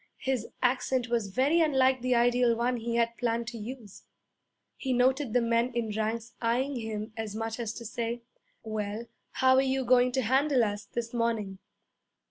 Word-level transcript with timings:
his 0.17 0.47
accent 0.63 1.09
was 1.09 1.27
very 1.27 1.61
unlike 1.61 2.01
the 2.01 2.15
ideal 2.15 2.55
one 2.57 2.77
he 2.77 2.95
had 2.95 3.15
planned 3.19 3.45
to 3.47 3.59
use. 3.59 4.01
He 4.75 4.93
noted 4.93 5.31
the 5.31 5.41
men 5.43 5.71
in 5.75 5.95
ranks 5.95 6.33
eyeing 6.41 6.77
him 6.77 7.13
as 7.15 7.35
much 7.35 7.59
as 7.59 7.71
to 7.75 7.85
say, 7.85 8.23
'Well, 8.63 9.05
how 9.33 9.57
are 9.57 9.61
you 9.61 9.85
going 9.85 10.11
to 10.13 10.23
handle 10.23 10.63
us 10.63 10.85
this 10.85 11.13
morning?' 11.13 11.59